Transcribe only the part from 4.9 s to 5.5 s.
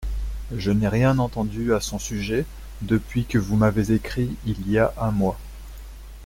un mois.